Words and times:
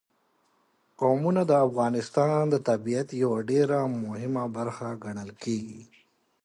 قومونه 0.99 1.41
د 1.49 1.51
افغانستان 1.67 2.41
د 2.49 2.55
طبیعت 2.69 3.09
یوه 3.23 3.39
ډېره 3.49 3.79
مهمه 4.05 4.43
برخه 4.57 4.87
ګڼل 5.03 5.31
کېږي. 5.43 5.83